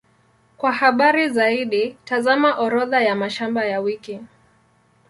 [0.57, 4.19] Kwa habari zaidi, tazama Orodha ya mashamba ya wiki.